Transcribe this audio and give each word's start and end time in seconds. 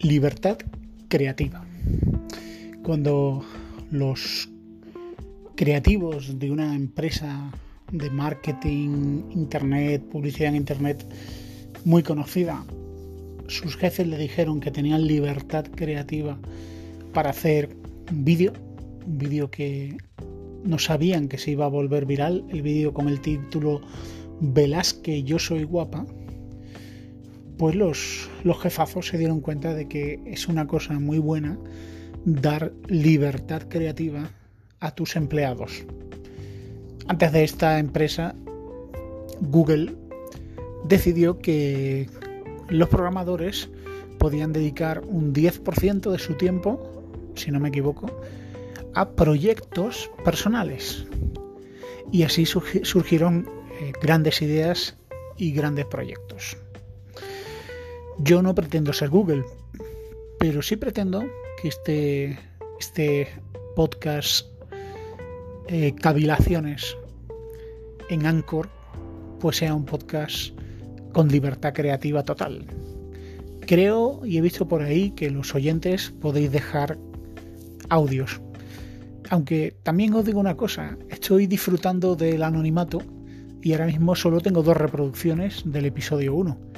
libertad 0.00 0.58
creativa. 1.08 1.64
Cuando 2.82 3.44
los 3.90 4.48
creativos 5.56 6.38
de 6.38 6.50
una 6.50 6.74
empresa 6.74 7.50
de 7.92 8.08
marketing, 8.08 9.24
internet, 9.30 10.02
publicidad 10.10 10.50
en 10.50 10.56
internet 10.56 11.06
muy 11.84 12.02
conocida, 12.02 12.64
sus 13.48 13.76
jefes 13.76 14.06
le 14.06 14.16
dijeron 14.16 14.60
que 14.60 14.70
tenían 14.70 15.06
libertad 15.06 15.66
creativa 15.74 16.38
para 17.12 17.30
hacer 17.30 17.76
un 18.10 18.24
vídeo, 18.24 18.52
un 19.06 19.18
vídeo 19.18 19.50
que 19.50 19.98
no 20.64 20.78
sabían 20.78 21.28
que 21.28 21.36
se 21.36 21.50
iba 21.50 21.66
a 21.66 21.68
volver 21.68 22.06
viral, 22.06 22.44
el 22.50 22.62
vídeo 22.62 22.94
con 22.94 23.08
el 23.08 23.20
título 23.20 23.82
Velázquez, 24.40 25.24
yo 25.24 25.38
soy 25.38 25.64
guapa, 25.64 26.06
pues 27.60 27.74
los, 27.74 28.30
los 28.42 28.58
jefazos 28.58 29.08
se 29.08 29.18
dieron 29.18 29.42
cuenta 29.42 29.74
de 29.74 29.86
que 29.86 30.18
es 30.24 30.48
una 30.48 30.66
cosa 30.66 30.98
muy 30.98 31.18
buena 31.18 31.58
dar 32.24 32.72
libertad 32.86 33.64
creativa 33.68 34.30
a 34.80 34.94
tus 34.94 35.14
empleados. 35.14 35.84
Antes 37.06 37.32
de 37.32 37.44
esta 37.44 37.78
empresa, 37.78 38.34
Google 39.42 39.94
decidió 40.84 41.38
que 41.38 42.08
los 42.70 42.88
programadores 42.88 43.68
podían 44.16 44.54
dedicar 44.54 45.02
un 45.06 45.34
10% 45.34 46.10
de 46.12 46.18
su 46.18 46.38
tiempo, 46.38 47.04
si 47.34 47.50
no 47.50 47.60
me 47.60 47.68
equivoco, 47.68 48.22
a 48.94 49.10
proyectos 49.10 50.10
personales. 50.24 51.04
Y 52.10 52.22
así 52.22 52.46
surgieron 52.46 53.46
eh, 53.82 53.92
grandes 54.00 54.40
ideas 54.40 54.96
y 55.36 55.52
grandes 55.52 55.84
proyectos. 55.84 56.56
Yo 58.22 58.42
no 58.42 58.54
pretendo 58.54 58.92
ser 58.92 59.08
Google, 59.08 59.44
pero 60.38 60.60
sí 60.60 60.76
pretendo 60.76 61.24
que 61.60 61.68
este, 61.68 62.38
este 62.78 63.28
podcast 63.74 64.46
eh, 65.68 65.94
Cavilaciones 65.94 66.96
en 68.10 68.26
Anchor 68.26 68.68
pues 69.40 69.56
sea 69.56 69.74
un 69.74 69.86
podcast 69.86 70.52
con 71.12 71.28
libertad 71.28 71.72
creativa 71.72 72.22
total. 72.22 72.66
Creo 73.62 74.20
y 74.26 74.36
he 74.36 74.42
visto 74.42 74.68
por 74.68 74.82
ahí 74.82 75.12
que 75.12 75.30
los 75.30 75.54
oyentes 75.54 76.12
podéis 76.20 76.52
dejar 76.52 76.98
audios. 77.88 78.42
Aunque 79.30 79.76
también 79.82 80.12
os 80.12 80.26
digo 80.26 80.40
una 80.40 80.58
cosa, 80.58 80.98
estoy 81.08 81.46
disfrutando 81.46 82.16
del 82.16 82.42
anonimato 82.42 83.00
y 83.62 83.72
ahora 83.72 83.86
mismo 83.86 84.14
solo 84.14 84.40
tengo 84.42 84.62
dos 84.62 84.76
reproducciones 84.76 85.62
del 85.64 85.86
episodio 85.86 86.34
1 86.34 86.69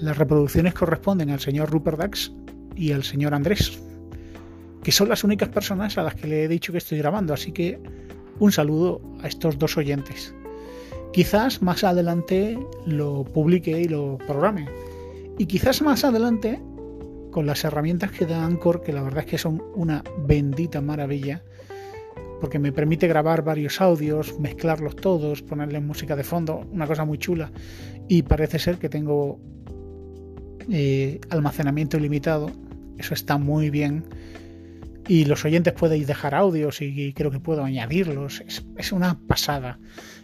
las 0.00 0.16
reproducciones 0.16 0.74
corresponden 0.74 1.30
al 1.30 1.40
señor 1.40 1.70
Rupert 1.70 1.98
Dax 1.98 2.32
y 2.76 2.92
al 2.92 3.02
señor 3.02 3.34
Andrés, 3.34 3.78
que 4.82 4.92
son 4.92 5.08
las 5.08 5.24
únicas 5.24 5.48
personas 5.48 5.98
a 5.98 6.02
las 6.02 6.14
que 6.14 6.28
le 6.28 6.44
he 6.44 6.48
dicho 6.48 6.72
que 6.72 6.78
estoy 6.78 6.98
grabando, 6.98 7.34
así 7.34 7.52
que 7.52 7.80
un 8.38 8.52
saludo 8.52 9.00
a 9.22 9.28
estos 9.28 9.58
dos 9.58 9.76
oyentes. 9.76 10.34
Quizás 11.12 11.62
más 11.62 11.82
adelante 11.84 12.58
lo 12.86 13.24
publique 13.24 13.80
y 13.80 13.88
lo 13.88 14.18
programe. 14.18 14.68
Y 15.38 15.46
quizás 15.46 15.82
más 15.82 16.04
adelante, 16.04 16.60
con 17.30 17.46
las 17.46 17.64
herramientas 17.64 18.12
que 18.12 18.26
da 18.26 18.44
Anchor, 18.44 18.82
que 18.82 18.92
la 18.92 19.02
verdad 19.02 19.20
es 19.20 19.30
que 19.30 19.38
son 19.38 19.62
una 19.74 20.04
bendita 20.26 20.80
maravilla, 20.80 21.42
porque 22.40 22.58
me 22.58 22.72
permite 22.72 23.08
grabar 23.08 23.42
varios 23.42 23.80
audios, 23.80 24.38
mezclarlos 24.38 24.94
todos, 24.96 25.42
ponerle 25.42 25.80
música 25.80 26.14
de 26.14 26.24
fondo, 26.24 26.64
una 26.70 26.86
cosa 26.86 27.04
muy 27.04 27.18
chula. 27.18 27.50
Y 28.06 28.22
parece 28.22 28.58
ser 28.58 28.78
que 28.78 28.88
tengo 28.88 29.40
almacenamiento 31.30 31.96
ilimitado, 31.96 32.50
eso 32.98 33.14
está 33.14 33.38
muy 33.38 33.70
bien. 33.70 34.04
Y 35.06 35.24
los 35.24 35.44
oyentes 35.44 35.72
podéis 35.72 36.06
dejar 36.06 36.34
audios 36.34 36.82
y, 36.82 37.14
creo 37.14 37.30
que 37.30 37.40
puedo 37.40 37.64
añadirlos. 37.64 38.42
Es, 38.76 38.92
una 38.92 39.18
pasada. 39.26 39.78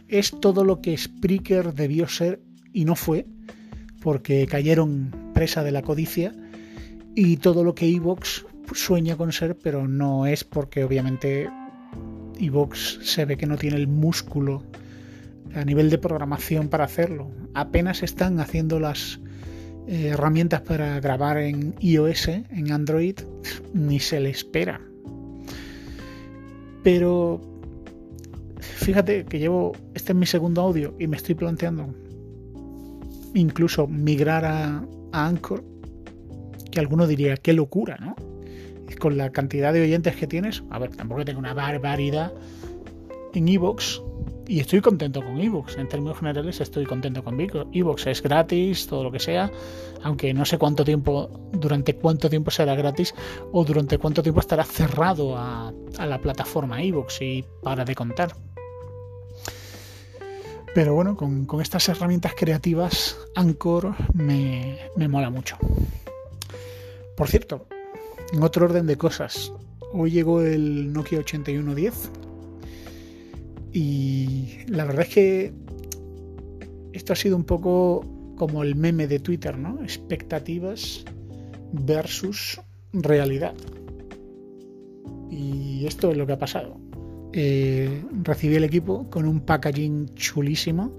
Es 0.08 0.38
todo 0.40 0.64
lo 0.64 0.82
que 0.82 0.96
Spreaker 0.96 1.72
debió 1.72 2.06
ser 2.06 2.42
y 2.72 2.84
no 2.84 2.94
fue, 2.94 3.26
porque 4.02 4.46
cayeron 4.46 5.32
presa 5.32 5.64
de 5.64 5.72
la 5.72 5.82
codicia. 5.82 6.34
Y 7.14 7.38
todo 7.38 7.64
lo 7.64 7.74
que 7.74 7.88
Evox 7.88 8.44
sueña 8.74 9.16
con 9.16 9.32
ser, 9.32 9.56
pero 9.56 9.88
no 9.88 10.26
es 10.26 10.44
porque 10.44 10.84
obviamente 10.84 11.48
Evox 12.38 12.98
se 13.02 13.24
ve 13.24 13.36
que 13.38 13.46
no 13.46 13.56
tiene 13.56 13.76
el 13.76 13.88
músculo 13.88 14.64
a 15.54 15.64
nivel 15.64 15.88
de 15.88 15.98
programación 15.98 16.68
para 16.68 16.84
hacerlo. 16.84 17.30
Apenas 17.54 18.02
están 18.02 18.40
haciendo 18.40 18.80
las 18.80 19.20
eh, 19.86 20.08
herramientas 20.08 20.62
para 20.62 20.98
grabar 21.00 21.38
en 21.38 21.74
iOS, 21.80 22.28
en 22.28 22.72
Android, 22.72 23.16
ni 23.72 24.00
se 24.00 24.20
le 24.20 24.30
espera. 24.30 24.80
Pero 26.82 27.40
fíjate 28.58 29.24
que 29.24 29.38
llevo, 29.38 29.72
este 29.94 30.12
es 30.12 30.18
mi 30.18 30.26
segundo 30.26 30.62
audio 30.62 30.94
y 30.98 31.06
me 31.06 31.16
estoy 31.16 31.34
planteando 31.34 31.94
incluso 33.34 33.86
migrar 33.86 34.44
a, 34.44 34.86
Anchor, 35.12 35.64
que 36.70 36.80
alguno 36.80 37.06
diría, 37.06 37.36
qué 37.36 37.52
locura, 37.52 37.96
¿no? 38.00 38.16
Con 38.98 39.16
la 39.16 39.30
cantidad 39.30 39.72
de 39.72 39.82
oyentes 39.82 40.16
que 40.16 40.26
tienes, 40.26 40.64
a 40.70 40.78
ver, 40.78 40.90
tampoco 40.96 41.24
tengo 41.24 41.38
una 41.38 41.54
barbaridad 41.54 42.32
en 43.32 43.48
Evox, 43.48 44.02
y 44.46 44.60
estoy 44.60 44.80
contento 44.80 45.22
con 45.22 45.40
Evox. 45.40 45.76
En 45.78 45.88
términos 45.88 46.18
generales, 46.18 46.60
estoy 46.60 46.84
contento 46.84 47.24
con 47.24 47.38
Evox. 47.40 48.06
Es 48.06 48.22
gratis, 48.22 48.86
todo 48.86 49.04
lo 49.04 49.10
que 49.10 49.18
sea. 49.18 49.50
Aunque 50.02 50.34
no 50.34 50.44
sé 50.44 50.58
cuánto 50.58 50.84
tiempo, 50.84 51.30
durante 51.52 51.94
cuánto 51.96 52.28
tiempo 52.28 52.50
será 52.50 52.74
gratis 52.74 53.14
o 53.52 53.64
durante 53.64 53.98
cuánto 53.98 54.22
tiempo 54.22 54.40
estará 54.40 54.64
cerrado 54.64 55.36
a, 55.36 55.72
la 55.98 56.20
plataforma 56.20 56.82
Evox 56.82 57.22
y 57.22 57.44
para 57.62 57.84
de 57.84 57.94
contar. 57.94 58.34
Pero 60.74 60.94
bueno, 60.94 61.16
con, 61.16 61.46
estas 61.60 61.88
herramientas 61.88 62.34
creativas, 62.36 63.16
Anchor 63.34 63.94
me, 64.12 64.78
me 64.96 65.08
mola 65.08 65.30
mucho. 65.30 65.56
Por 67.16 67.28
cierto, 67.28 67.66
en 68.32 68.42
otro 68.42 68.66
orden 68.66 68.86
de 68.86 68.98
cosas, 68.98 69.52
hoy 69.92 70.10
llegó 70.10 70.40
el 70.40 70.92
Nokia 70.92 71.20
8110 71.20 72.10
y 73.74 74.60
la 74.68 74.84
verdad 74.84 75.02
es 75.02 75.08
que 75.08 75.52
esto 76.92 77.12
ha 77.12 77.16
sido 77.16 77.36
un 77.36 77.42
poco 77.42 78.06
como 78.36 78.62
el 78.62 78.76
meme 78.76 79.08
de 79.08 79.18
Twitter, 79.18 79.58
¿no? 79.58 79.82
Expectativas 79.82 81.04
versus 81.72 82.60
realidad. 82.92 83.52
Y 85.28 85.86
esto 85.86 86.12
es 86.12 86.16
lo 86.16 86.24
que 86.24 86.34
ha 86.34 86.38
pasado. 86.38 86.78
Eh, 87.32 88.04
recibí 88.22 88.54
el 88.54 88.62
equipo 88.62 89.10
con 89.10 89.26
un 89.26 89.40
packaging 89.40 90.14
chulísimo. 90.14 90.92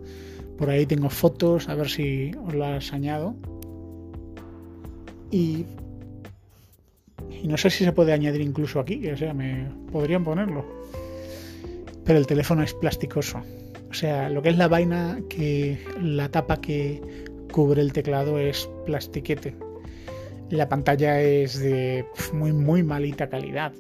Por 0.58 0.70
ahí 0.70 0.86
tengo 0.86 1.10
fotos, 1.10 1.70
a 1.70 1.76
ver 1.76 1.90
si 1.90 2.32
os 2.46 2.54
las 2.56 2.92
añado. 2.92 3.36
Y, 5.32 5.66
y 7.42 7.48
no 7.48 7.56
sé 7.56 7.70
si 7.70 7.86
se 7.86 7.94
puede 7.94 8.12
añadir 8.12 8.42
incluso 8.42 8.82
aquí, 8.82 9.08
o 9.08 9.16
sea, 9.16 9.34
me 9.34 9.70
podrían 9.94 10.26
ponerlo 10.26 10.85
pero 12.06 12.20
el 12.20 12.28
teléfono 12.28 12.64
es 12.64 12.74
plasticoso. 12.74 13.42
O 13.90 13.94
sea, 13.94 14.30
lo 14.30 14.42
que 14.42 14.50
es 14.50 14.58
la 14.58 14.68
vaina 14.68 15.20
que 15.30 15.80
la 16.02 16.30
tapa 16.30 16.62
que 16.62 17.02
cubre 17.52 17.82
el 17.82 17.94
teclado 17.94 18.40
es 18.40 18.70
plastiquete. 18.86 19.56
La 20.50 20.70
pantalla 20.70 21.22
es 21.22 21.60
de 21.60 22.06
muy 22.34 22.54
muy 22.54 22.84
malita 22.84 23.28
calidad. 23.30 23.74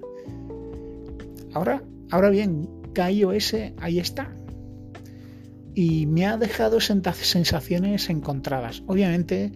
Ahora, 1.53 1.83
ahora 2.09 2.29
bien, 2.29 2.67
KaiOS 2.93 3.55
ahí 3.79 3.99
está. 3.99 4.33
Y 5.73 6.05
me 6.05 6.25
ha 6.25 6.37
dejado 6.37 6.79
sensaciones 6.79 8.09
encontradas. 8.09 8.81
Obviamente, 8.87 9.51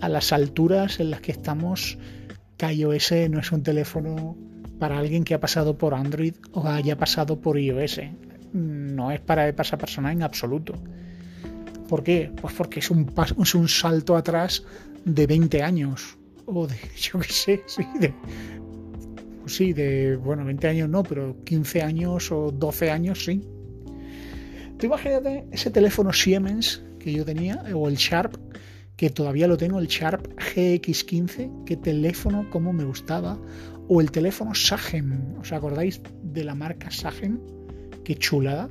a 0.00 0.08
las 0.08 0.32
alturas 0.32 0.98
en 0.98 1.10
las 1.10 1.20
que 1.20 1.32
estamos, 1.32 1.98
KaiOS 2.56 3.12
no 3.30 3.40
es 3.40 3.52
un 3.52 3.62
teléfono 3.62 4.36
para 4.80 4.98
alguien 4.98 5.22
que 5.22 5.34
ha 5.34 5.40
pasado 5.40 5.78
por 5.78 5.94
Android 5.94 6.34
o 6.52 6.66
haya 6.66 6.96
pasado 6.96 7.40
por 7.40 7.56
iOS. 7.58 8.00
No 8.52 9.12
es 9.12 9.20
para 9.20 9.48
esa 9.48 9.78
persona 9.78 10.10
en 10.10 10.24
absoluto. 10.24 10.74
¿Por 11.88 12.02
qué? 12.02 12.32
Pues 12.40 12.54
porque 12.54 12.80
es 12.80 12.90
un, 12.90 13.12
es 13.40 13.54
un 13.54 13.68
salto 13.68 14.16
atrás 14.16 14.64
de 15.04 15.26
20 15.26 15.62
años. 15.62 16.16
O 16.46 16.66
de, 16.66 16.76
yo 16.96 17.20
qué 17.20 17.32
sé, 17.32 17.62
sí, 17.66 17.86
de, 18.00 18.12
pues 19.42 19.54
sí, 19.54 19.72
de, 19.72 20.16
bueno, 20.16 20.44
20 20.44 20.66
años 20.66 20.88
no, 20.88 21.02
pero 21.02 21.36
15 21.44 21.82
años 21.82 22.32
o 22.32 22.50
12 22.50 22.90
años 22.90 23.24
sí. 23.24 23.44
Tú 24.78 24.86
imagínate 24.86 25.44
ese 25.52 25.70
teléfono 25.70 26.10
Siemens 26.12 26.82
que 26.98 27.12
yo 27.12 27.24
tenía, 27.24 27.62
o 27.74 27.86
el 27.86 27.96
Sharp, 27.96 28.34
que 28.96 29.10
todavía 29.10 29.46
lo 29.46 29.58
tengo, 29.58 29.78
el 29.78 29.88
Sharp 29.88 30.26
GX15, 30.38 31.64
qué 31.64 31.76
teléfono, 31.76 32.48
cómo 32.50 32.72
me 32.72 32.84
gustaba, 32.84 33.38
o 33.92 34.00
el 34.00 34.12
teléfono 34.12 34.54
Sagen, 34.54 35.34
¿os 35.40 35.52
acordáis 35.52 36.00
de 36.22 36.44
la 36.44 36.54
marca 36.54 36.92
Sagen? 36.92 37.40
Qué 38.04 38.14
chulada. 38.14 38.70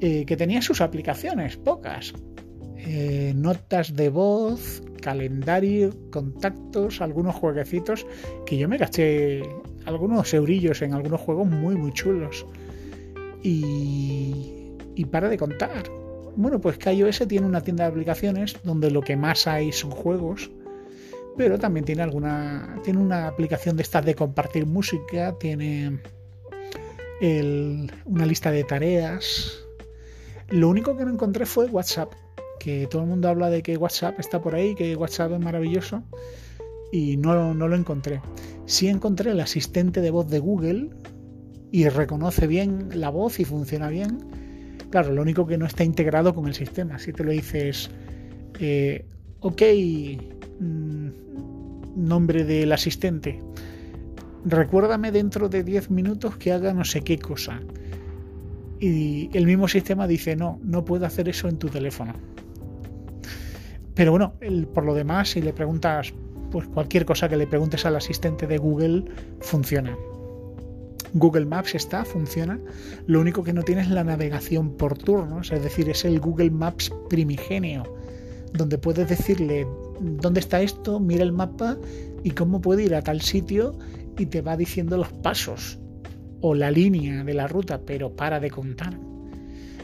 Eh, 0.00 0.24
que 0.24 0.36
tenía 0.36 0.62
sus 0.62 0.80
aplicaciones, 0.80 1.56
pocas. 1.56 2.14
Eh, 2.76 3.32
notas 3.34 3.96
de 3.96 4.08
voz, 4.08 4.80
calendario, 5.02 5.90
contactos, 6.12 7.00
algunos 7.00 7.34
jueguecitos 7.34 8.06
que 8.46 8.56
yo 8.58 8.68
me 8.68 8.78
gasté 8.78 9.42
algunos 9.86 10.32
eurillos 10.34 10.82
en 10.82 10.94
algunos 10.94 11.20
juegos 11.20 11.48
muy 11.48 11.74
muy 11.74 11.92
chulos. 11.92 12.46
Y, 13.42 14.76
y 14.94 15.04
para 15.06 15.28
de 15.28 15.36
contar. 15.36 15.90
Bueno, 16.36 16.60
pues 16.60 16.78
iOS 16.86 17.26
tiene 17.26 17.44
una 17.44 17.60
tienda 17.60 17.84
de 17.84 17.90
aplicaciones 17.90 18.56
donde 18.62 18.92
lo 18.92 19.00
que 19.00 19.16
más 19.16 19.48
hay 19.48 19.72
son 19.72 19.90
juegos, 19.90 20.48
pero 21.36 21.58
también 21.58 21.84
tiene 21.84 22.02
alguna 22.02 22.78
tiene 22.84 23.00
una 23.00 23.26
aplicación 23.26 23.76
de 23.76 23.82
estas 23.82 24.04
de 24.04 24.14
compartir 24.14 24.66
música, 24.66 25.36
tiene 25.38 26.00
una 28.06 28.26
lista 28.26 28.50
de 28.50 28.64
tareas. 28.64 29.58
Lo 30.48 30.68
único 30.68 30.96
que 30.96 31.04
no 31.04 31.12
encontré 31.12 31.46
fue 31.46 31.66
WhatsApp, 31.66 32.12
que 32.58 32.86
todo 32.86 33.02
el 33.02 33.08
mundo 33.08 33.28
habla 33.28 33.50
de 33.50 33.62
que 33.62 33.76
WhatsApp 33.76 34.18
está 34.18 34.40
por 34.40 34.54
ahí, 34.54 34.74
que 34.74 34.96
WhatsApp 34.96 35.32
es 35.32 35.40
maravilloso, 35.40 36.02
y 36.92 37.16
no, 37.16 37.54
no 37.54 37.68
lo 37.68 37.76
encontré. 37.76 38.20
Sí 38.66 38.88
encontré 38.88 39.30
el 39.30 39.40
asistente 39.40 40.00
de 40.00 40.10
voz 40.10 40.28
de 40.28 40.38
Google 40.38 40.90
y 41.70 41.88
reconoce 41.88 42.46
bien 42.46 42.88
la 42.94 43.10
voz 43.10 43.38
y 43.38 43.44
funciona 43.44 43.88
bien. 43.88 44.18
Claro, 44.90 45.12
lo 45.12 45.22
único 45.22 45.46
que 45.46 45.56
no 45.56 45.66
está 45.66 45.84
integrado 45.84 46.34
con 46.34 46.46
el 46.48 46.54
sistema. 46.54 46.98
Si 46.98 47.12
te 47.12 47.22
lo 47.22 47.30
dices, 47.30 47.90
eh, 48.58 49.06
ok, 49.40 49.62
nombre 50.60 52.44
del 52.44 52.72
asistente, 52.72 53.40
recuérdame 54.44 55.12
dentro 55.12 55.48
de 55.48 55.64
10 55.64 55.90
minutos 55.90 56.36
que 56.36 56.52
haga 56.52 56.72
no 56.72 56.84
sé 56.84 57.02
qué 57.02 57.18
cosa. 57.18 57.60
Y 58.78 59.28
el 59.36 59.46
mismo 59.46 59.68
sistema 59.68 60.06
dice, 60.06 60.36
no, 60.36 60.58
no 60.62 60.84
puedo 60.84 61.04
hacer 61.04 61.28
eso 61.28 61.48
en 61.48 61.58
tu 61.58 61.68
teléfono. 61.68 62.14
Pero 63.94 64.12
bueno, 64.12 64.34
por 64.72 64.84
lo 64.84 64.94
demás, 64.94 65.30
si 65.30 65.42
le 65.42 65.52
preguntas, 65.52 66.14
pues 66.50 66.66
cualquier 66.68 67.04
cosa 67.04 67.28
que 67.28 67.36
le 67.36 67.46
preguntes 67.46 67.84
al 67.84 67.96
asistente 67.96 68.46
de 68.46 68.56
Google, 68.56 69.04
funciona. 69.40 69.94
Google 71.12 71.44
Maps 71.44 71.74
está, 71.74 72.04
funciona. 72.04 72.58
Lo 73.06 73.20
único 73.20 73.42
que 73.42 73.52
no 73.52 73.62
tiene 73.62 73.82
es 73.82 73.90
la 73.90 74.04
navegación 74.04 74.76
por 74.76 74.96
turnos, 74.96 75.52
es 75.52 75.62
decir, 75.62 75.90
es 75.90 76.04
el 76.04 76.20
Google 76.20 76.50
Maps 76.50 76.92
primigenio, 77.08 77.82
donde 78.52 78.78
puedes 78.78 79.08
decirle 79.08 79.66
dónde 80.00 80.40
está 80.40 80.60
esto, 80.62 81.00
mira 81.00 81.22
el 81.22 81.32
mapa 81.32 81.78
y 82.24 82.30
cómo 82.32 82.60
puede 82.60 82.84
ir 82.84 82.94
a 82.94 83.02
tal 83.02 83.20
sitio 83.20 83.78
y 84.18 84.26
te 84.26 84.42
va 84.42 84.56
diciendo 84.56 84.96
los 84.96 85.12
pasos 85.12 85.78
o 86.40 86.54
la 86.54 86.70
línea 86.70 87.24
de 87.24 87.34
la 87.34 87.46
ruta, 87.46 87.80
pero 87.84 88.14
para 88.16 88.40
de 88.40 88.50
contar. 88.50 88.98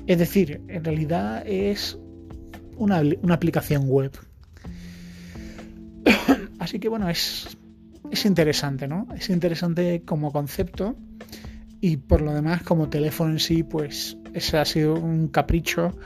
Es 0.07 0.19
decir, 0.19 0.63
en 0.69 0.85
realidad 0.85 1.43
es 1.47 1.99
una, 2.77 3.03
aplicación 3.33 3.89
web. 3.89 4.13
Así 6.59 6.79
que 6.79 6.89
bueno, 6.89 7.09
es, 7.09 7.57
es 8.11 8.25
interesante, 8.25 8.89
¿no? 8.89 9.09
Es 9.17 9.31
interesante 9.31 10.03
como 10.05 10.33
concepto 10.33 10.97
y 11.81 11.97
por 11.99 12.23
lo 12.23 12.33
demás 12.33 12.63
como 12.63 12.89
teléfono 12.89 13.33
en 13.33 13.41
sí, 13.41 13.63
pues 13.63 14.17
ese 14.33 14.59
ha 14.59 14.65
sido 14.65 14.95
un 14.95 15.29
capricho 15.29 15.97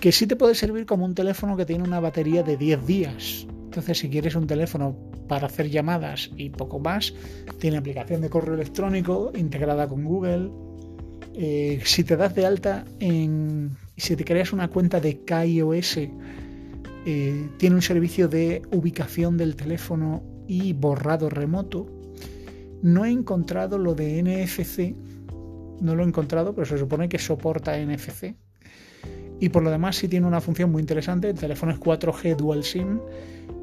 que 0.00 0.12
sí 0.12 0.26
te 0.26 0.34
puede 0.34 0.54
servir 0.54 0.86
como 0.86 1.04
un 1.04 1.14
teléfono 1.14 1.56
que 1.56 1.66
tiene 1.66 1.84
una 1.84 2.00
batería 2.00 2.42
de 2.42 2.56
10 2.56 2.86
días. 2.86 3.46
Entonces, 3.64 3.98
si 3.98 4.08
quieres 4.08 4.34
un 4.34 4.46
teléfono 4.46 4.96
para 5.28 5.46
hacer 5.46 5.68
llamadas 5.68 6.30
y 6.36 6.50
poco 6.50 6.80
más, 6.80 7.14
tiene 7.58 7.76
aplicación 7.76 8.22
de 8.22 8.30
correo 8.30 8.54
electrónico 8.54 9.30
integrada 9.36 9.86
con 9.86 10.04
Google. 10.04 10.50
Eh, 11.34 11.80
si 11.84 12.02
te 12.02 12.16
das 12.16 12.34
de 12.34 12.46
alta 12.46 12.84
en. 12.98 13.76
Si 13.96 14.16
te 14.16 14.24
creas 14.24 14.52
una 14.52 14.68
cuenta 14.68 14.98
de 14.98 15.22
KaiOS, 15.24 15.98
eh, 15.98 17.48
tiene 17.58 17.76
un 17.76 17.82
servicio 17.82 18.28
de 18.28 18.62
ubicación 18.72 19.36
del 19.36 19.54
teléfono 19.54 20.22
y 20.48 20.72
borrado 20.72 21.28
remoto. 21.28 21.86
No 22.82 23.04
he 23.04 23.10
encontrado 23.10 23.76
lo 23.76 23.94
de 23.94 24.22
NFC, 24.22 24.96
no 25.82 25.94
lo 25.94 26.02
he 26.02 26.06
encontrado, 26.06 26.54
pero 26.54 26.66
se 26.66 26.78
supone 26.78 27.10
que 27.10 27.18
soporta 27.18 27.78
NFC. 27.78 28.34
Y 29.40 29.48
por 29.48 29.62
lo 29.62 29.70
demás 29.70 29.96
sí 29.96 30.06
tiene 30.06 30.26
una 30.26 30.40
función 30.40 30.70
muy 30.70 30.80
interesante. 30.80 31.30
El 31.30 31.38
teléfono 31.38 31.72
es 31.72 31.80
4G 31.80 32.36
Dual 32.36 32.62
SIM 32.62 33.00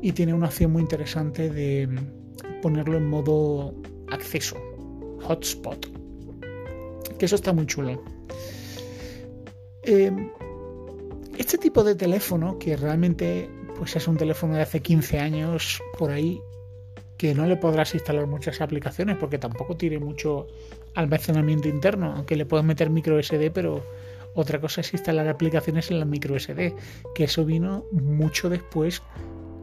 y 0.01 0.11
tiene 0.11 0.33
una 0.33 0.47
opción 0.47 0.71
muy 0.71 0.81
interesante 0.81 1.49
de 1.49 1.87
ponerlo 2.61 2.97
en 2.97 3.07
modo 3.07 3.73
acceso, 4.11 4.57
hotspot. 5.21 5.87
Que 7.17 7.25
eso 7.25 7.35
está 7.35 7.53
muy 7.53 7.65
chulo. 7.67 8.03
Eh, 9.83 10.11
este 11.37 11.57
tipo 11.57 11.83
de 11.83 11.95
teléfono, 11.95 12.57
que 12.57 12.75
realmente 12.75 13.49
pues 13.77 13.95
es 13.95 14.07
un 14.07 14.17
teléfono 14.17 14.55
de 14.55 14.61
hace 14.61 14.81
15 14.81 15.19
años 15.19 15.81
por 15.97 16.11
ahí, 16.11 16.41
que 17.17 17.33
no 17.33 17.45
le 17.45 17.57
podrás 17.57 17.93
instalar 17.93 18.27
muchas 18.27 18.59
aplicaciones 18.61 19.17
porque 19.17 19.37
tampoco 19.37 19.77
tiene 19.77 19.99
mucho 19.99 20.47
almacenamiento 20.95 21.67
interno, 21.67 22.13
aunque 22.15 22.35
le 22.35 22.45
puedes 22.45 22.65
meter 22.65 22.89
micro 22.89 23.21
SD, 23.21 23.51
pero 23.51 23.83
otra 24.37 24.61
cosa 24.61 24.81
es 24.81 24.93
instalar 24.93 25.27
aplicaciones 25.27 25.89
en 25.89 25.99
la 25.99 26.05
micro 26.05 26.39
SD, 26.39 26.75
que 27.15 27.23
eso 27.23 27.43
vino 27.43 27.85
mucho 27.91 28.49
después 28.49 29.01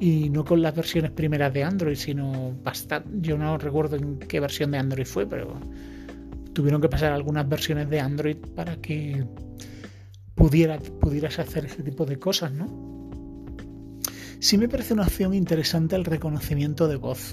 y 0.01 0.29
no 0.31 0.45
con 0.45 0.63
las 0.63 0.75
versiones 0.75 1.13
primeras 1.13 1.55
de 1.55 1.63
Android, 1.63 1.95
sino 1.95 2.53
bastante. 2.63 3.09
Yo 3.21 3.39
no 3.39 3.57
recuerdo 3.57 3.95
en 3.95 4.19
qué 4.19 4.41
versión 4.41 4.73
de 4.73 4.79
Android 4.79 5.07
fue, 5.07 5.29
pero 5.29 5.61
tuvieron 6.53 6.81
que 6.81 6.89
pasar 6.89 7.13
algunas 7.13 7.49
versiones 7.49 7.89
de 7.89 8.01
Android 8.01 8.37
para 8.57 8.75
que 8.77 9.25
pudiera, 10.35 10.81
pudieras 10.81 11.39
hacer 11.39 11.67
ese 11.67 11.85
tipo 11.85 12.05
de 12.05 12.19
cosas, 12.19 12.51
¿no? 12.51 12.67
Sí 14.41 14.59
me 14.59 14.69
parece 14.69 14.93
una 14.93 15.05
opción 15.05 15.35
interesante 15.35 15.95
el 15.95 16.05
reconocimiento 16.05 16.89
de 16.89 16.97
voz. 16.97 17.33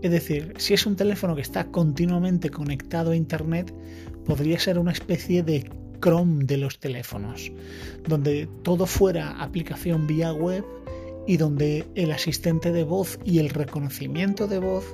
Es 0.00 0.10
decir, 0.10 0.54
si 0.56 0.72
es 0.72 0.86
un 0.86 0.96
teléfono 0.96 1.34
que 1.34 1.42
está 1.42 1.66
continuamente 1.66 2.48
conectado 2.48 3.10
a 3.10 3.16
Internet, 3.16 3.74
podría 4.24 4.58
ser 4.58 4.78
una 4.78 4.92
especie 4.92 5.42
de 5.42 5.68
Chrome 6.00 6.44
de 6.44 6.56
los 6.56 6.78
teléfonos, 6.78 7.50
donde 8.06 8.48
todo 8.62 8.86
fuera 8.86 9.42
aplicación 9.42 10.06
vía 10.06 10.32
web 10.32 10.64
y 11.26 11.36
donde 11.36 11.86
el 11.94 12.10
asistente 12.12 12.72
de 12.72 12.84
voz 12.84 13.18
y 13.24 13.38
el 13.38 13.50
reconocimiento 13.50 14.46
de 14.46 14.58
voz 14.58 14.84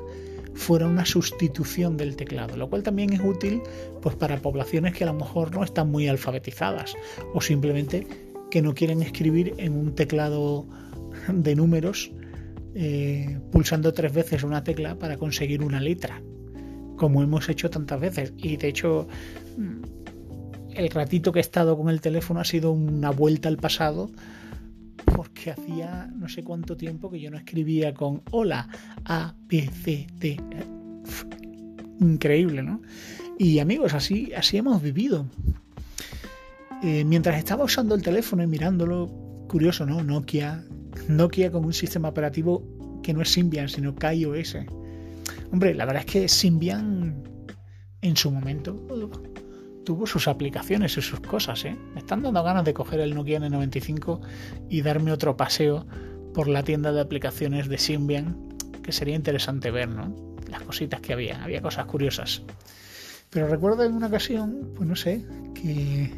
fuera 0.54 0.86
una 0.86 1.04
sustitución 1.04 1.96
del 1.96 2.16
teclado, 2.16 2.56
lo 2.56 2.68
cual 2.70 2.82
también 2.82 3.12
es 3.12 3.20
útil 3.20 3.60
pues 4.00 4.14
para 4.16 4.40
poblaciones 4.40 4.94
que 4.94 5.04
a 5.04 5.08
lo 5.08 5.14
mejor 5.14 5.54
no 5.54 5.64
están 5.64 5.90
muy 5.90 6.08
alfabetizadas 6.08 6.94
o 7.34 7.40
simplemente 7.40 8.06
que 8.50 8.62
no 8.62 8.74
quieren 8.74 9.02
escribir 9.02 9.54
en 9.58 9.75
un 9.75 9.94
teclado 9.94 10.66
de 11.28 11.54
números 11.56 12.12
eh, 12.76 13.38
pulsando 13.52 13.92
tres 13.92 14.12
veces 14.12 14.42
una 14.42 14.64
tecla 14.64 14.99
para 14.99 15.16
conseguir 15.16 15.62
una 15.62 15.80
letra, 15.80 16.20
como 16.96 17.23
hemos 17.23 17.49
hecho 17.49 17.70
tantas 17.70 18.00
veces. 18.00 18.32
Y 18.37 18.56
de 18.56 18.68
hecho 18.68 19.06
el 20.75 20.90
ratito 20.90 21.33
que 21.33 21.38
he 21.38 21.43
estado 21.43 21.76
con 21.76 21.88
el 21.88 22.00
teléfono 22.00 22.40
ha 22.40 22.45
sido 22.45 22.73
una 22.73 23.11
vuelta 23.11 23.49
al 23.49 23.57
pasado 23.57 24.11
porque 25.04 25.50
hacía 25.50 26.11
no 26.14 26.28
sé 26.28 26.43
cuánto 26.43 26.76
tiempo 26.76 27.11
que 27.11 27.21
yo 27.21 27.31
no 27.31 27.37
escribía 27.37 27.95
con 27.95 28.23
hola 28.31 28.69
A, 29.04 29.35
B, 29.47 29.69
C, 29.69 30.07
D. 30.19 30.40
Increíble, 32.00 32.62
¿no? 32.62 32.81
Y 33.38 33.59
amigos, 33.59 33.95
así, 33.95 34.33
así 34.35 34.57
hemos 34.57 34.83
vivido. 34.83 35.26
Eh, 36.83 37.04
mientras 37.04 37.38
estaba 37.38 37.64
usando 37.64 37.95
el 37.95 38.02
teléfono 38.02 38.43
y 38.43 38.47
mirándolo, 38.47 39.09
curioso, 39.49 39.87
¿no? 39.87 40.02
Nokia, 40.02 40.64
Nokia 41.09 41.50
con 41.50 41.64
un 41.64 41.73
sistema 41.73 42.09
operativo 42.09 43.00
que 43.02 43.14
no 43.14 43.23
es 43.23 43.31
Symbian, 43.31 43.69
sino 43.69 43.95
KaiOS. 43.95 44.59
Hombre, 45.52 45.75
la 45.75 45.85
verdad 45.85 46.04
es 46.07 46.12
que 46.12 46.28
Symbian 46.28 47.23
en 48.02 48.16
su 48.16 48.31
momento 48.31 48.75
tuvo 49.85 50.07
sus 50.07 50.29
aplicaciones 50.29 50.97
y 50.97 51.03
sus 51.03 51.21
cosas. 51.21 51.64
¿eh? 51.64 51.76
Me 51.95 52.00
están 52.00 52.23
dando 52.23 52.43
ganas 52.43 52.64
de 52.64 52.75
coger 52.75 53.00
el 53.00 53.14
Nokia 53.14 53.38
N95 53.41 54.21
y 54.69 54.83
darme 54.83 55.12
otro 55.12 55.37
paseo 55.37 55.87
por 56.33 56.49
la 56.49 56.64
tienda 56.64 56.93
de 56.93 57.00
aplicaciones 57.00 57.69
de 57.69 57.79
Symbian, 57.79 58.57
que 58.83 58.93
sería 58.93 59.14
interesante 59.14 59.71
ver, 59.71 59.88
¿no? 59.88 60.14
Las 60.49 60.62
cositas 60.62 61.00
que 61.00 61.12
había, 61.12 61.43
había 61.43 61.62
cosas 61.62 61.87
curiosas. 61.87 62.43
Pero 63.31 63.49
recuerdo 63.49 63.85
en 63.85 63.95
una 63.95 64.09
ocasión, 64.09 64.73
pues 64.76 64.88
no 64.88 64.97
sé, 64.97 65.25
que 65.55 66.11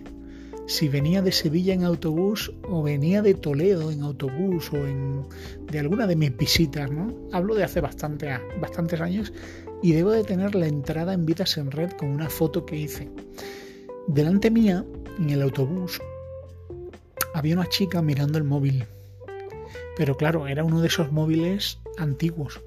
si 0.67 0.89
venía 0.89 1.23
de 1.23 1.33
Sevilla 1.33 1.75
en 1.75 1.85
autobús 1.85 2.53
o 2.69 2.83
venía 2.83 3.23
de 3.23 3.35
Toledo 3.35 3.91
en 3.91 4.03
autobús 4.03 4.73
o 4.73 4.77
en, 4.77 5.23
de 5.71 5.79
alguna 5.79 6.07
de 6.07 6.17
mis 6.17 6.37
visitas, 6.37 6.91
¿no? 6.91 7.15
Hablo 7.33 7.55
de 7.55 7.65
hace 7.65 7.81
bastante, 7.81 8.29
bastantes 8.61 9.01
años 9.01 9.33
y 9.87 9.93
debo 9.93 10.11
de 10.11 10.25
tener 10.25 10.57
la 10.57 10.67
entrada 10.67 11.13
en 11.13 11.27
Vidas 11.27 11.59
en 11.59 11.71
Red 11.71 11.93
con 11.93 12.09
una 12.09 12.29
foto 12.29 12.67
que 12.67 12.75
hice. 12.75 13.09
Delante 14.09 14.51
mía, 14.51 14.85
en 15.17 15.31
el 15.31 15.43
autobús, 15.43 16.01
había 17.35 17.55
una 17.55 17.69
chica 17.69 18.03
mirando 18.03 18.37
el 18.37 18.43
móvil. 18.43 18.85
Pero 19.97 20.17
claro, 20.17 20.49
era 20.49 20.65
uno 20.65 20.81
de 20.81 20.89
esos 20.89 21.13
móviles 21.13 21.79
antiguos. 21.99 22.61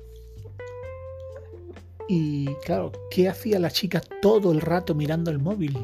Y 2.08 2.46
claro, 2.64 2.94
¿qué 3.12 3.28
hacía 3.28 3.60
la 3.60 3.70
chica 3.70 4.02
todo 4.22 4.54
el 4.54 4.62
rato 4.62 4.96
mirando 4.96 5.30
el 5.30 5.40
móvil? 5.40 5.78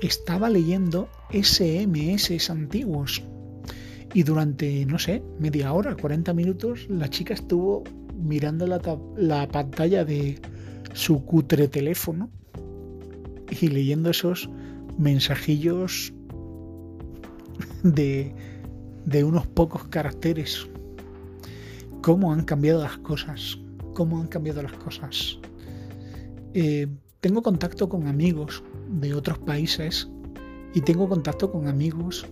Estaba 0.00 0.48
leyendo 0.48 1.10
SMS 1.30 2.48
antiguos. 2.48 3.22
Y 4.14 4.22
durante, 4.22 4.86
no 4.86 4.98
sé, 4.98 5.22
media 5.38 5.74
hora, 5.74 5.94
40 5.94 6.32
minutos, 6.32 6.86
la 6.88 7.10
chica 7.10 7.34
estuvo 7.34 7.84
mirando 8.16 8.66
la, 8.66 8.80
la 9.16 9.48
pantalla 9.48 10.04
de 10.04 10.40
su 10.92 11.24
cutre 11.24 11.68
teléfono 11.68 12.30
y 13.60 13.68
leyendo 13.68 14.10
esos 14.10 14.48
mensajillos 14.98 16.12
de, 17.82 18.34
de 19.04 19.24
unos 19.24 19.46
pocos 19.46 19.84
caracteres. 19.84 20.66
¿Cómo 22.02 22.32
han 22.32 22.44
cambiado 22.44 22.82
las 22.82 22.98
cosas? 22.98 23.58
¿Cómo 23.94 24.20
han 24.20 24.28
cambiado 24.28 24.62
las 24.62 24.72
cosas? 24.72 25.38
Eh, 26.54 26.86
tengo 27.20 27.42
contacto 27.42 27.88
con 27.88 28.06
amigos 28.06 28.62
de 28.88 29.14
otros 29.14 29.38
países 29.38 30.08
y 30.74 30.80
tengo 30.80 31.08
contacto 31.08 31.50
con 31.50 31.68
amigos 31.68 32.26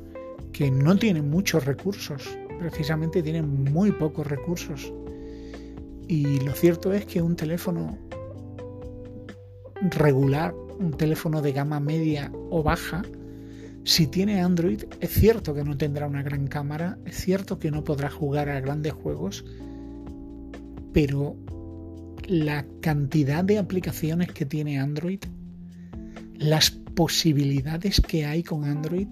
que 0.53 0.71
no 0.71 0.97
tienen 0.97 1.29
muchos 1.29 1.65
recursos, 1.65 2.39
precisamente 2.59 3.23
tienen 3.23 3.65
muy 3.73 3.91
pocos 3.93 4.27
recursos. 4.27 4.93
Y 6.09 6.41
lo 6.41 6.53
cierto 6.53 6.93
es 6.93 7.07
que 7.07 7.23
un 7.23 7.37
teléfono 7.37 7.99
regular, 9.81 10.55
un 10.79 10.93
teléfono 10.93 11.43
de 11.43 11.53
gama 11.53 11.81
media 11.81 12.31
o 12.51 12.63
baja, 12.63 13.03
si 13.85 14.07
tiene 14.07 14.41
Android, 14.41 14.85
es 15.01 15.11
cierto 15.11 15.55
que 15.55 15.65
no 15.65 15.77
tendrá 15.77 16.07
una 16.07 16.23
gran 16.23 16.47
cámara, 16.47 16.99
es 17.05 17.17
cierto 17.17 17.59
que 17.59 17.71
no 17.71 17.85
podrá 17.85 18.11
jugar 18.11 18.49
a 18.49 18.61
grandes 18.61 18.95
juegos, 18.95 19.45
pero 20.93 21.37
la 22.27 22.65
cantidad 22.81 23.45
de 23.45 23.59
aplicaciones 23.59 24.33
que 24.33 24.47
tiene 24.47 24.79
Android, 24.79 25.21
las 26.37 26.71
posibilidades 26.71 28.01
que 28.01 28.25
hay 28.25 28.43
con 28.43 28.65
Android, 28.65 29.09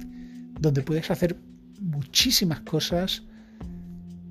donde 0.59 0.83
puedes 0.83 1.11
hacer 1.11 1.37
muchísimas 1.81 2.61
cosas, 2.61 3.25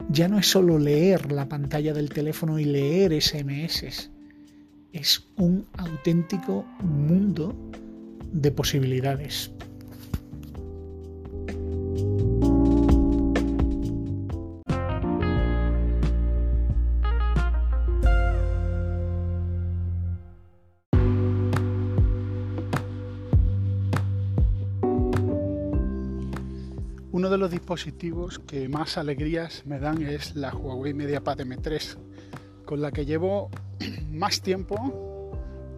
ya 0.09 0.27
no 0.27 0.39
es 0.39 0.47
solo 0.47 0.79
leer 0.79 1.31
la 1.31 1.47
pantalla 1.47 1.93
del 1.93 2.09
teléfono 2.09 2.59
y 2.59 2.65
leer 2.65 3.19
SMS, 3.21 4.09
es 4.93 5.25
un 5.37 5.65
auténtico 5.77 6.65
mundo 6.81 7.55
de 8.31 8.51
posibilidades. 8.51 9.51
Los 27.41 27.49
dispositivos 27.49 28.37
que 28.37 28.69
más 28.69 28.99
alegrías 28.99 29.65
me 29.65 29.79
dan 29.79 30.03
es 30.03 30.35
la 30.35 30.53
Huawei 30.53 30.93
MediaPad 30.93 31.39
M3, 31.39 31.97
con 32.65 32.81
la 32.81 32.91
que 32.91 33.03
llevo 33.03 33.49
más 34.11 34.41
tiempo 34.41 35.31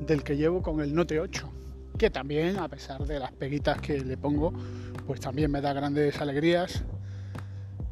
del 0.05 0.24
que 0.24 0.36
llevo 0.36 0.62
con 0.62 0.82
el 0.82 0.93
Note 0.93 1.22
8, 1.22 1.50
que 1.98 2.10
también, 2.10 2.60
a 2.60 2.67
pesar 2.67 3.08
de 3.08 3.17
las 3.17 3.32
peguitas 3.32 3.79
que 3.79 4.01
le 4.01 4.17
pongo, 4.17 4.51
pues 5.08 5.22
también 5.22 5.50
me 5.51 5.62
da 5.62 5.72
grandes 5.72 6.20
alegrías, 6.20 6.84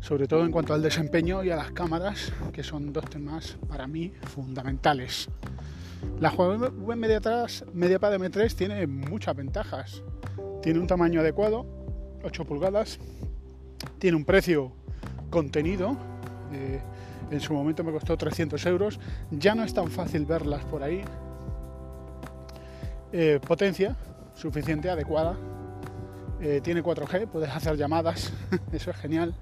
sobre 0.01 0.27
todo 0.27 0.43
en 0.43 0.51
cuanto 0.51 0.73
al 0.73 0.81
desempeño 0.81 1.41
y 1.41 1.49
a 1.49 1.55
las 1.55 1.71
cámaras, 1.71 2.33
que 2.51 2.63
son 2.63 2.91
dos 2.91 3.05
temas 3.05 3.57
para 3.69 3.87
mí 3.87 4.11
fundamentales. 4.33 5.29
La 6.19 6.29
Huawei 6.29 6.97
MediaPad 6.97 8.15
M3 8.15 8.53
tiene 8.53 8.85
muchas 8.85 9.33
ventajas. 9.33 10.03
Tiene 10.61 10.79
un 10.79 10.87
tamaño 10.87 11.21
adecuado, 11.21 11.65
8 12.23 12.43
pulgadas, 12.43 12.99
tiene 13.99 14.17
un 14.17 14.25
precio 14.25 14.71
contenido. 15.29 15.97
Eh, 16.53 16.79
en 17.31 17.39
su 17.39 17.53
momento 17.53 17.83
me 17.83 17.91
costó 17.91 18.17
300 18.17 18.65
euros. 18.65 18.99
Ya 19.31 19.55
no 19.55 19.63
es 19.63 19.73
tan 19.73 19.89
fácil 19.89 20.25
verlas 20.25 20.63
por 20.65 20.83
ahí. 20.83 21.03
Eh, 23.13 23.39
potencia 23.45 23.95
suficiente, 24.35 24.89
adecuada. 24.89 25.35
Eh, 26.41 26.59
tiene 26.63 26.81
4G, 26.81 27.27
puedes 27.27 27.49
hacer 27.49 27.77
llamadas, 27.77 28.33
eso 28.71 28.89
es 28.89 28.97
genial. 28.97 29.35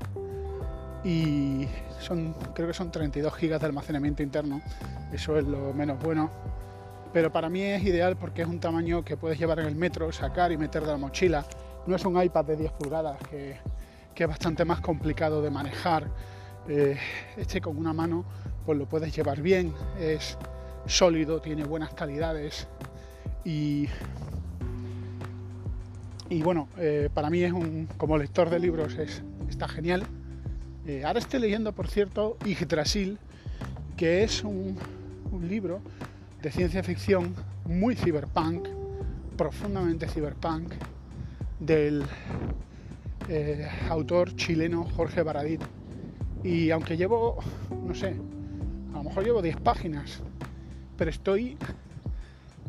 Y 1.03 1.65
son, 2.00 2.34
creo 2.53 2.67
que 2.67 2.74
son 2.74 2.91
32 2.91 3.34
GB 3.34 3.58
de 3.58 3.65
almacenamiento 3.65 4.22
interno, 4.22 4.62
eso 5.13 5.38
es 5.38 5.46
lo 5.46 5.74
menos 5.74 5.98
bueno. 6.03 6.29
Pero 7.13 7.31
para 7.31 7.50
mí 7.50 7.62
es 7.62 7.84
ideal 7.84 8.17
porque 8.17 8.41
es 8.41 8.48
un 8.48 8.60
tamaño 8.60 9.03
que 9.03 9.17
puedes 9.17 9.39
llevar 9.39 9.60
en 9.60 9.67
el 9.67 9.75
metro, 9.75 10.12
sacar 10.12 10.51
y 10.51 10.58
meter 10.58 10.84
de 10.84 10.91
la 10.91 10.98
mochila. 10.98 11.46
No 11.88 11.96
es 11.96 12.05
un 12.05 12.22
iPad 12.22 12.46
de 12.46 12.58
10 12.58 12.72
pulgadas 12.74 13.17
que, 13.29 13.55
que 14.16 14.24
es 14.24 14.30
bastante 14.30 14.66
más 14.66 14.82
complicado 14.82 15.42
de 15.42 15.50
manejar 15.50 16.10
eh, 16.68 16.98
este 17.38 17.62
con 17.62 17.78
una 17.78 17.94
mano 17.94 18.25
pues 18.66 18.78
lo 18.78 18.86
puedes 18.86 19.16
llevar 19.16 19.42
bien, 19.42 19.74
es 20.00 20.38
sólido, 20.86 21.42
tiene 21.42 21.63
buenas 21.63 21.94
calidades 21.94 22.68
y, 23.44 23.88
y 26.30 26.42
bueno, 26.44 26.68
eh, 26.78 27.10
para 27.13 27.30
mí 27.30 27.42
es 27.42 27.51
un, 27.51 27.88
como 27.98 28.18
lector 28.18 28.50
de 28.50 28.60
libros 28.60 28.96
es, 28.96 29.24
está 29.50 29.68
genial. 29.68 30.04
Eh, 30.86 31.04
ahora 31.06 31.20
estoy 31.20 31.39
leyendo, 31.39 31.74
por 31.74 31.88
cierto, 31.88 32.38
Yggdrasil, 32.46 33.18
que 33.98 34.24
es 34.24 34.44
un, 34.44 34.78
un 35.32 35.48
libro 35.48 35.82
de 36.42 36.51
ciencia 36.51 36.84
ficción 36.84 37.34
muy 37.66 37.96
cyberpunk, 37.96 38.68
profundamente 39.38 40.08
cyberpunk, 40.08 40.74
del 41.60 42.04
autor 43.89 44.36
chileno 44.36 44.86
Jorge 44.95 45.21
Baradit 45.21 45.62
y 46.43 46.71
aunque 46.71 46.98
llevo, 46.98 47.39
no 47.86 47.93
sé, 47.93 48.15
a 48.93 48.98
lo 48.98 49.03
mejor 49.03 49.24
llevo 49.24 49.41
10 49.41 49.57
páginas, 49.57 50.21
pero 50.98 51.09
estoy 51.12 51.57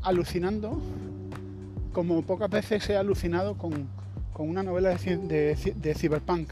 alucinando 0.02 0.80
como 1.92 2.22
pocas 2.22 2.50
veces 2.50 2.88
he 2.90 2.96
alucinado 2.96 3.56
con, 3.56 3.88
una 4.38 4.62
novela 4.62 4.94
de, 4.94 5.54
de, 5.76 5.94
cyberpunk, 5.94 6.48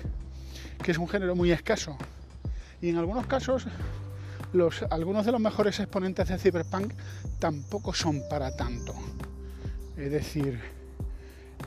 que 0.83 0.91
es 0.91 0.99
un 0.99 1.09
género 1.09 1.35
muy 1.35 1.53
escaso. 1.53 1.97
Y 2.83 2.91
en 2.91 2.97
algunos 2.97 3.27
casos, 3.27 3.67
los, 4.53 4.83
algunos 4.91 5.25
de 5.25 5.33
los 5.33 5.41
mejores 5.41 5.81
exponentes 5.81 6.29
de 6.29 6.39
cyberpunk 6.39 6.93
tampoco 7.39 7.95
son 7.95 8.21
para 8.29 8.55
tanto. 8.55 8.95
Es 9.97 10.11
decir, 10.11 10.61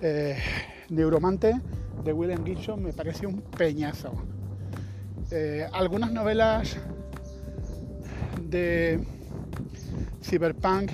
eh, 0.01 0.37
Neuromante 0.89 1.59
de 2.03 2.13
William 2.13 2.45
Gibson 2.45 2.83
me 2.83 2.93
parece 2.93 3.27
un 3.27 3.41
peñazo. 3.41 4.13
Eh, 5.31 5.67
algunas 5.71 6.11
novelas 6.11 6.77
de 8.49 8.99
cyberpunk 10.21 10.91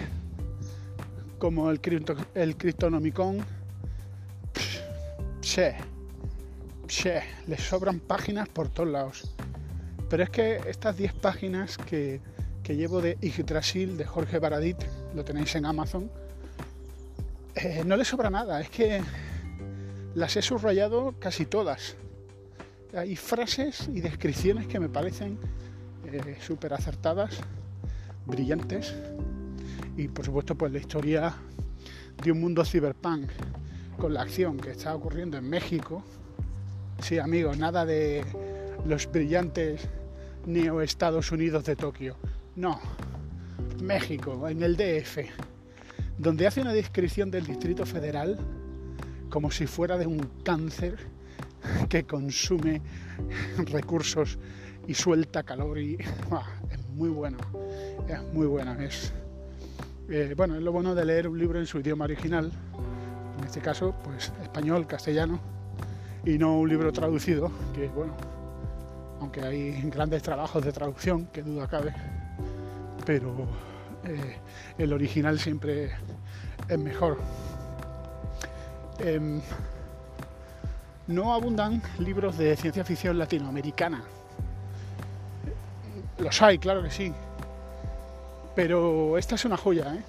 como 1.39 1.69
el, 1.71 1.79
el 2.35 2.57
Cryptonomicon 2.57 3.43
che, 5.41 5.75
che, 6.87 7.21
les 7.47 7.61
sobran 7.61 7.99
páginas 7.99 8.47
por 8.49 8.69
todos 8.69 8.89
lados 8.89 9.35
pero 10.09 10.23
es 10.23 10.29
que 10.29 10.61
estas 10.67 10.97
10 10.97 11.13
páginas 11.13 11.77
que, 11.77 12.21
llevo 12.67 13.01
de 13.01 13.17
Yggdrasil 13.21 13.97
de 13.97 14.05
Jorge 14.05 14.39
Baradit 14.39 14.77
lo 15.15 15.23
tenéis 15.23 15.55
en 15.55 15.65
Amazon 15.65 16.11
eh, 17.55 17.83
no 17.85 17.95
le 17.95 18.03
sobra 18.03 18.29
nada 18.29 18.59
es 18.59 18.69
que 18.69 19.01
las 20.17 20.35
he 20.35 20.41
subrayado 20.41 21.13
casi 21.19 21.45
todas 21.45 21.95
hay 22.91 23.15
frases 23.15 23.87
y 23.93 24.01
descripciones 24.01 24.65
que 24.65 24.79
me 24.79 24.89
parecen 24.89 25.37
eh, 26.11 26.37
súper 26.41 26.73
acertadas, 26.73 27.37
brillantes 28.25 28.95
y 29.95 30.07
por 30.07 30.25
supuesto 30.25 30.55
pues 30.55 30.71
la 30.71 30.79
historia 30.79 31.35
de 32.23 32.31
un 32.31 32.41
mundo 32.41 32.65
cyberpunk 32.65 33.29
con 33.99 34.15
la 34.15 34.23
acción 34.23 34.57
que 34.57 34.71
está 34.71 34.95
ocurriendo 34.95 35.37
en 35.37 35.47
México. 35.47 36.03
Sí 36.99 37.19
amigos, 37.19 37.59
nada 37.59 37.85
de 37.85 38.25
los 38.87 39.11
brillantes 39.11 39.87
neo 40.47 40.81
Estados 40.81 41.31
Unidos 41.31 41.63
de 41.65 41.75
Tokio. 41.75 42.15
No, 42.55 42.79
México, 43.83 44.49
en 44.49 44.63
el 44.63 44.77
DF, 44.77 45.19
donde 46.17 46.47
hace 46.47 46.61
una 46.61 46.73
descripción 46.73 47.29
del 47.29 47.45
Distrito 47.45 47.85
Federal 47.85 48.39
como 49.29 49.51
si 49.51 49.67
fuera 49.67 49.97
de 49.97 50.07
un 50.07 50.19
cáncer 50.43 50.97
que 51.89 52.05
consume 52.05 52.81
recursos 53.71 54.37
y 54.87 54.93
suelta 54.93 55.43
calor 55.43 55.79
y 55.79 55.97
es 56.71 56.87
muy 56.89 57.09
bueno, 57.09 57.37
es 58.07 58.21
muy 58.33 58.47
buena. 58.47 58.81
Es, 58.83 59.13
eh, 60.09 60.33
bueno, 60.35 60.55
es 60.55 60.61
lo 60.61 60.71
bueno 60.71 60.95
de 60.95 61.05
leer 61.05 61.27
un 61.27 61.37
libro 61.37 61.59
en 61.59 61.65
su 61.65 61.79
idioma 61.79 62.05
original, 62.05 62.51
en 63.37 63.43
este 63.43 63.59
caso, 63.59 63.93
pues 64.03 64.31
español, 64.41 64.87
castellano, 64.87 65.39
y 66.25 66.37
no 66.37 66.59
un 66.59 66.69
libro 66.69 66.91
traducido, 66.91 67.51
que 67.73 67.87
bueno, 67.89 68.15
aunque 69.19 69.41
hay 69.41 69.81
grandes 69.89 70.23
trabajos 70.23 70.63
de 70.63 70.71
traducción, 70.71 71.27
que 71.27 71.43
duda 71.43 71.67
cabe, 71.67 71.93
pero 73.05 73.47
eh, 74.05 74.37
el 74.77 74.93
original 74.93 75.39
siempre 75.39 75.91
es 76.69 76.79
mejor. 76.79 77.17
Em, 78.99 79.41
no 81.07 81.33
abundan 81.33 81.81
libros 81.99 82.37
de 82.37 82.55
ciencia 82.55 82.83
ficción 82.83 83.17
latinoamericana. 83.17 84.03
Los 86.17 86.41
hay, 86.41 86.57
claro 86.57 86.83
que 86.83 86.91
sí. 86.91 87.13
Pero 88.55 89.17
esta 89.17 89.35
es 89.35 89.45
una 89.45 89.55
joya, 89.55 89.93
¿eh? 89.93 90.01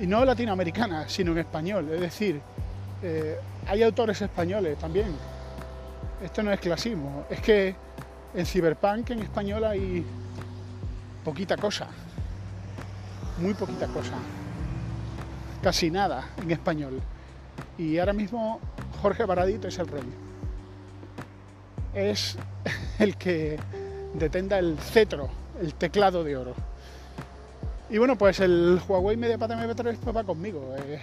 Y 0.00 0.06
no 0.06 0.24
latinoamericana, 0.24 1.08
sino 1.08 1.32
en 1.32 1.38
español. 1.38 1.88
Es 1.90 2.00
decir, 2.00 2.40
eh, 3.02 3.38
hay 3.66 3.82
autores 3.82 4.20
españoles 4.20 4.78
también. 4.78 5.16
Esto 6.22 6.42
no 6.42 6.52
es 6.52 6.60
clasismo. 6.60 7.24
Es 7.30 7.40
que 7.40 7.74
en 8.34 8.46
Cyberpunk 8.46 9.10
en 9.10 9.20
español 9.20 9.64
hay 9.64 10.04
poquita 11.24 11.56
cosa. 11.56 11.88
Muy 13.38 13.54
poquita 13.54 13.86
cosa. 13.86 14.14
Casi 15.62 15.90
nada 15.90 16.28
en 16.42 16.50
español. 16.50 17.00
Y 17.78 17.98
ahora 17.98 18.12
mismo 18.12 18.60
Jorge 19.02 19.24
Baradito 19.24 19.68
es 19.68 19.78
el 19.78 19.86
rey. 19.88 20.12
Es 21.94 22.38
el 22.98 23.16
que 23.16 23.58
detenda 24.14 24.58
el 24.58 24.78
cetro, 24.78 25.28
el 25.60 25.74
teclado 25.74 26.24
de 26.24 26.36
oro. 26.36 26.54
Y 27.88 27.98
bueno, 27.98 28.16
pues 28.16 28.40
el 28.40 28.80
Huawei 28.86 29.16
MediaPad 29.16 29.50
MP3 29.52 29.96
pues 29.98 30.16
va 30.16 30.24
conmigo. 30.24 30.74
Eh, 30.76 31.00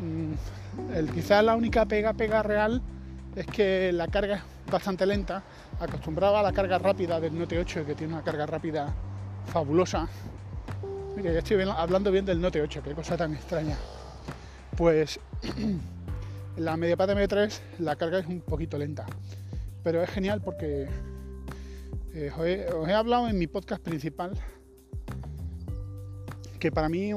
mm, 0.00 0.94
el, 0.94 1.10
quizás 1.10 1.44
la 1.44 1.54
única 1.54 1.84
pega 1.84 2.14
pega 2.14 2.42
real 2.42 2.80
es 3.34 3.46
que 3.46 3.92
la 3.92 4.08
carga 4.08 4.36
es 4.36 4.72
bastante 4.72 5.04
lenta. 5.04 5.42
Acostumbraba 5.78 6.40
a 6.40 6.42
la 6.42 6.52
carga 6.52 6.78
rápida 6.78 7.20
del 7.20 7.38
Note 7.38 7.58
8, 7.58 7.84
que 7.84 7.94
tiene 7.94 8.14
una 8.14 8.22
carga 8.22 8.46
rápida 8.46 8.94
fabulosa. 9.52 10.08
Mira, 11.14 11.32
ya 11.32 11.38
estoy 11.38 11.60
hablando 11.62 12.10
bien 12.10 12.24
del 12.24 12.40
Note 12.40 12.62
8, 12.62 12.82
qué 12.82 12.94
cosa 12.94 13.16
tan 13.16 13.34
extraña. 13.34 13.76
Pues 14.76 15.18
la 16.58 16.76
MediaPad 16.76 17.10
M3 17.10 17.58
la 17.78 17.96
carga 17.96 18.18
es 18.18 18.26
un 18.26 18.42
poquito 18.42 18.76
lenta, 18.76 19.06
pero 19.82 20.02
es 20.02 20.10
genial 20.10 20.42
porque 20.42 20.86
eh, 22.12 22.30
os, 22.74 22.88
he, 22.88 22.92
hablado 22.92 23.26
en 23.28 23.38
mi 23.38 23.46
podcast 23.46 23.82
principal 23.82 24.32
que 26.58 26.70
para 26.70 26.90
mí 26.90 27.10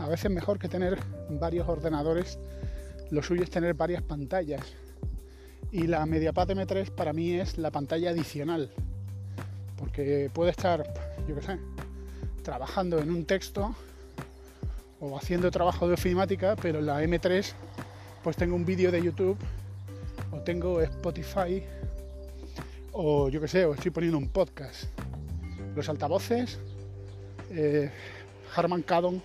a 0.00 0.08
veces 0.08 0.28
mejor 0.28 0.58
que 0.58 0.68
tener 0.68 0.98
varios 1.30 1.68
ordenadores, 1.68 2.36
lo 3.10 3.22
suyo 3.22 3.44
es 3.44 3.50
tener 3.50 3.74
varias 3.74 4.02
pantallas. 4.02 4.62
Y 5.70 5.86
la 5.86 6.04
MediaPad 6.04 6.50
M3 6.50 6.90
para 6.90 7.12
mí 7.12 7.34
es 7.34 7.58
la 7.58 7.70
pantalla 7.70 8.10
adicional, 8.10 8.72
porque 9.76 10.30
puede 10.32 10.50
estar, 10.50 10.84
yo 11.28 11.36
qué 11.36 11.42
sé, 11.42 11.58
trabajando 12.42 12.98
en 12.98 13.10
un 13.10 13.24
texto 13.24 13.74
haciendo 15.14 15.50
trabajo 15.50 15.86
de 15.86 15.94
ofimática, 15.94 16.56
pero 16.56 16.78
en 16.78 16.86
la 16.86 17.02
M3 17.02 17.52
pues 18.22 18.36
tengo 18.36 18.56
un 18.56 18.64
vídeo 18.64 18.90
de 18.90 19.02
YouTube 19.02 19.36
o 20.32 20.38
tengo 20.40 20.80
Spotify 20.80 21.62
o 22.92 23.28
yo 23.28 23.40
que 23.40 23.48
sé, 23.48 23.64
o 23.66 23.74
estoy 23.74 23.90
poniendo 23.90 24.18
un 24.18 24.28
podcast. 24.28 24.84
Los 25.74 25.88
altavoces 25.88 26.58
eh, 27.50 27.90
Harman 28.54 28.82
Kardon 28.82 29.22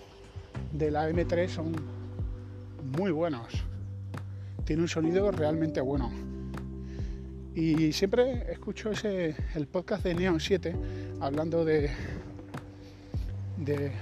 de 0.72 0.90
la 0.90 1.08
M3 1.10 1.48
son 1.48 1.72
muy 2.96 3.10
buenos. 3.10 3.64
Tiene 4.64 4.82
un 4.82 4.88
sonido 4.88 5.30
realmente 5.30 5.80
bueno. 5.80 6.12
Y 7.54 7.92
siempre 7.92 8.50
escucho 8.52 8.90
ese, 8.90 9.34
el 9.54 9.66
podcast 9.66 10.04
de 10.04 10.14
Neon 10.14 10.40
7 10.40 10.74
hablando 11.20 11.64
de, 11.64 11.90
de 13.58 13.92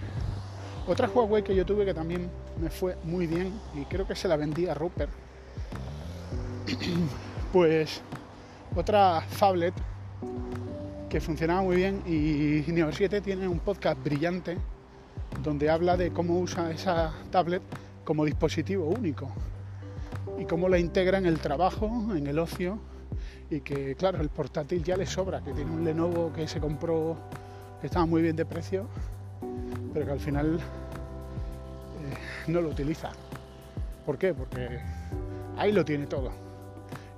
otra 0.87 1.09
Huawei 1.09 1.43
que 1.43 1.55
yo 1.55 1.65
tuve 1.65 1.85
que 1.85 1.95
también 1.95 2.31
me 2.61 2.71
fue 2.71 2.97
muy 3.05 3.27
bien 3.27 3.53
y 3.75 3.85
creo 3.85 4.07
que 4.07 4.15
se 4.15 4.29
la 4.29 4.37
vendí 4.37 4.67
a 4.67 4.75
Rupert. 4.75 5.11
pues 7.53 8.01
otra 8.77 9.21
Fablet 9.23 9.75
que 11.09 11.21
funcionaba 11.21 11.63
muy 11.63 11.77
bien 11.77 12.03
y 12.07 12.71
Neo 12.71 12.93
7 12.93 13.21
tiene 13.21 13.49
un 13.49 13.59
podcast 13.59 14.03
brillante 14.03 14.57
donde 15.43 15.71
habla 15.71 15.97
de 15.97 16.13
cómo 16.13 16.39
usa 16.39 16.71
esa 16.71 17.13
tablet 17.31 17.63
como 18.05 18.25
dispositivo 18.25 18.87
único 18.87 19.31
y 20.39 20.45
cómo 20.45 20.69
la 20.69 20.79
integra 20.79 21.19
en 21.19 21.27
el 21.27 21.39
trabajo, 21.39 21.87
en 22.15 22.27
el 22.27 22.39
ocio 22.39 22.79
y 23.51 23.61
que 23.61 23.95
claro, 23.97 24.21
el 24.21 24.29
portátil 24.29 24.83
ya 24.85 24.97
le 24.97 25.07
sobra, 25.07 25.43
que 25.43 25.53
tiene 25.53 25.71
un 25.71 25.85
Lenovo 25.85 26.33
que 26.33 26.47
se 26.47 26.61
compró 26.61 27.17
que 27.81 27.87
estaba 27.87 28.07
muy 28.07 28.23
bien 28.23 28.37
de 28.37 28.45
precio, 28.45 28.87
pero 29.93 30.07
que 30.07 30.13
al 30.13 30.21
final 30.21 30.57
eh, 30.57 32.51
no 32.51 32.61
lo 32.61 32.69
utiliza. 32.69 33.11
¿Por 34.07 34.19
qué? 34.19 34.35
Porque 34.35 34.81
ahí 35.57 35.73
lo 35.73 35.85
tiene 35.85 36.07
todo. 36.07 36.31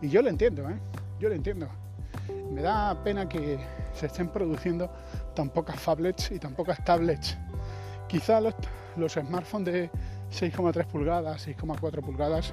Y 0.00 0.08
yo 0.08 0.22
lo 0.22 0.28
entiendo, 0.28 0.68
¿eh? 0.68 0.76
Yo 1.20 1.28
lo 1.28 1.34
entiendo. 1.34 1.68
Me 2.50 2.62
da 2.62 3.02
pena 3.02 3.28
que 3.28 3.58
se 3.94 4.06
estén 4.06 4.28
produciendo 4.28 4.90
tan 5.34 5.48
pocas 5.50 5.80
tablets 5.82 6.30
y 6.32 6.38
tan 6.38 6.54
pocas 6.54 6.84
tablets. 6.84 7.36
Quizá 8.08 8.40
los, 8.40 8.54
smartphones 9.12 9.72
de 9.72 9.90
6,3 10.32 10.86
pulgadas, 10.86 11.46
6,4 11.46 12.00
pulgadas 12.02 12.52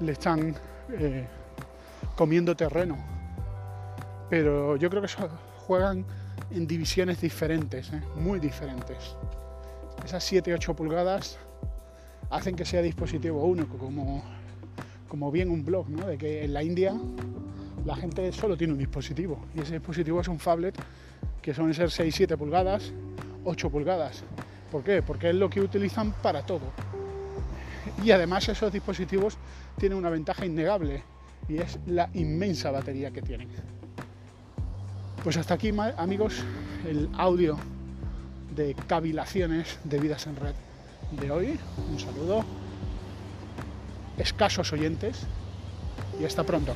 le 0.00 0.12
están 0.12 0.54
eh, 0.90 1.26
comiendo 2.16 2.56
terreno. 2.56 2.96
Pero 4.28 4.76
yo 4.76 4.90
creo 4.90 5.02
que 5.02 5.08
juegan 5.66 6.04
en 6.50 6.66
divisiones 6.66 7.20
diferentes, 7.20 7.92
¿eh? 7.92 8.02
muy 8.16 8.38
diferentes. 8.38 9.16
Esas 10.04 10.32
7-8 10.32 10.74
pulgadas 10.74 11.38
hacen 12.30 12.54
que 12.56 12.64
sea 12.64 12.82
dispositivo 12.82 13.44
único, 13.44 13.76
como, 13.78 14.22
como 15.08 15.30
bien 15.30 15.50
un 15.50 15.64
blog, 15.64 15.88
de 15.88 16.18
que 16.18 16.44
en 16.44 16.54
la 16.54 16.62
India 16.62 16.94
la 17.84 17.96
gente 17.96 18.32
solo 18.32 18.56
tiene 18.56 18.72
un 18.72 18.78
dispositivo 18.78 19.38
y 19.54 19.60
ese 19.60 19.74
dispositivo 19.74 20.20
es 20.20 20.28
un 20.28 20.38
phablet 20.38 20.74
que 21.40 21.54
suelen 21.54 21.74
ser 21.74 21.88
6-7 21.88 22.36
pulgadas, 22.36 22.92
8 23.44 23.70
pulgadas. 23.70 24.24
¿Por 24.70 24.82
qué? 24.82 25.02
Porque 25.02 25.30
es 25.30 25.36
lo 25.36 25.48
que 25.48 25.60
utilizan 25.60 26.12
para 26.22 26.42
todo. 26.44 26.72
Y 28.02 28.10
además 28.10 28.48
esos 28.48 28.72
dispositivos 28.72 29.38
tienen 29.78 29.96
una 29.96 30.10
ventaja 30.10 30.44
innegable 30.44 31.02
y 31.48 31.58
es 31.58 31.78
la 31.86 32.10
inmensa 32.14 32.70
batería 32.70 33.10
que 33.10 33.22
tienen. 33.22 33.48
Pues 35.22 35.36
hasta 35.36 35.54
aquí 35.54 35.72
amigos 35.96 36.34
el 36.88 37.08
audio 37.16 37.58
de 38.54 38.74
cavilaciones 38.74 39.78
de 39.84 39.98
vidas 39.98 40.26
en 40.26 40.36
red 40.36 40.54
de 41.20 41.30
hoy. 41.30 41.58
Un 41.90 41.98
saludo, 41.98 42.44
escasos 44.18 44.72
oyentes 44.72 45.22
y 46.20 46.24
hasta 46.24 46.44
pronto. 46.44 46.74